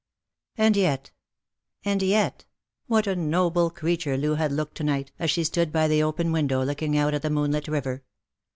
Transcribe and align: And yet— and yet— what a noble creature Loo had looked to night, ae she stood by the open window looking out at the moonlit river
And 0.57 0.75
yet— 0.75 1.11
and 1.85 2.01
yet— 2.01 2.45
what 2.87 3.05
a 3.05 3.15
noble 3.15 3.69
creature 3.69 4.17
Loo 4.17 4.33
had 4.33 4.51
looked 4.51 4.77
to 4.77 4.83
night, 4.83 5.11
ae 5.19 5.27
she 5.27 5.43
stood 5.43 5.71
by 5.71 5.87
the 5.87 6.01
open 6.01 6.31
window 6.31 6.65
looking 6.65 6.97
out 6.97 7.13
at 7.13 7.21
the 7.21 7.29
moonlit 7.29 7.67
river 7.67 8.03